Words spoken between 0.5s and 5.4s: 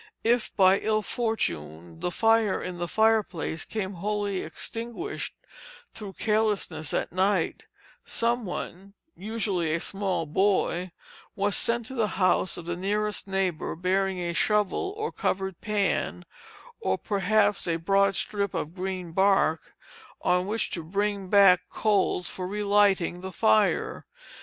by ill fortune the fire in the fireplace became wholly extinguished